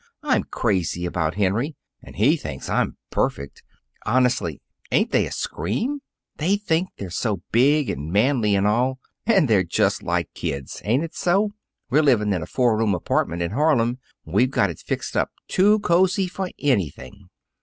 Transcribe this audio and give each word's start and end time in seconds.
I'm 0.23 0.45
crazy 0.45 1.05
about 1.05 1.35
Henry, 1.35 1.75
and 2.01 2.15
he 2.15 2.35
thinks 2.35 2.69
I'm 2.69 2.97
perfect. 3.11 3.61
Honestly, 4.03 4.59
ain't 4.91 5.11
they 5.11 5.27
a 5.27 5.31
scream! 5.31 5.99
They 6.37 6.55
think 6.57 6.89
they're 6.97 7.11
so 7.11 7.43
big 7.51 7.87
and 7.87 8.11
manly 8.11 8.55
and 8.55 8.65
all, 8.65 8.97
and 9.27 9.47
they're 9.47 9.63
just 9.63 10.01
like 10.01 10.33
kids; 10.33 10.81
ain't 10.85 11.03
it 11.03 11.13
so? 11.13 11.51
We're 11.91 12.01
living 12.01 12.33
in 12.33 12.41
a 12.41 12.47
four 12.47 12.75
room 12.79 12.95
apartment 12.95 13.43
in 13.43 13.51
Harlem. 13.51 13.99
We've 14.25 14.49
got 14.49 14.71
it 14.71 14.79
fixed 14.79 15.15
up 15.15 15.29
too 15.47 15.77
cozy 15.81 16.25
for 16.27 16.49
anything." 16.57 17.29